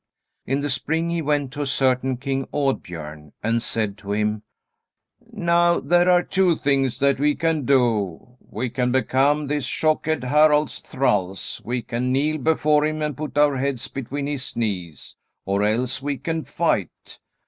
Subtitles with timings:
[0.47, 4.41] In the spring he went to a certain king, Audbiorn, and said to him:
[5.31, 8.35] "Now, there are two things that we can do.
[8.39, 13.57] We can become this Shockhead Harald's thralls, we can kneel before him and put our
[13.57, 15.17] heads between his knees.
[15.45, 17.19] Or else we can fight.